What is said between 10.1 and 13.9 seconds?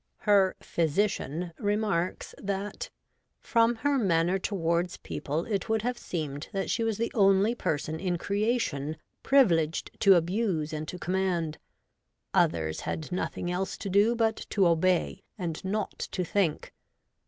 abuse and to command; others had nothing else